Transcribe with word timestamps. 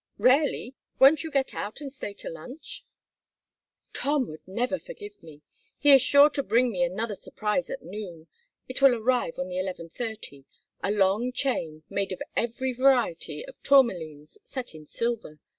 "Rarely. 0.17 0.73
Won't 0.97 1.23
you 1.23 1.29
get 1.29 1.53
out 1.53 1.79
and 1.79 1.93
stay 1.93 2.11
to 2.13 2.27
lunch?" 2.31 2.83
"Tom 3.93 4.27
would 4.29 4.41
never 4.47 4.79
forgive 4.79 5.21
me. 5.21 5.43
He 5.77 5.91
is 5.91 6.01
sure 6.01 6.31
to 6.31 6.41
bring 6.41 6.71
me 6.71 6.81
another 6.81 7.13
surprise 7.13 7.69
at 7.69 7.83
noon 7.83 8.25
it 8.67 8.81
will 8.81 8.95
arrive 8.95 9.37
on 9.37 9.47
the 9.47 9.57
11.30 9.57 10.45
a 10.81 10.89
long 10.89 11.31
chain 11.31 11.83
made 11.87 12.11
of 12.11 12.23
every 12.35 12.73
variety 12.73 13.45
of 13.45 13.61
tourmalines 13.61 14.39
set 14.43 14.73
in 14.73 14.87
silver. 14.87 15.37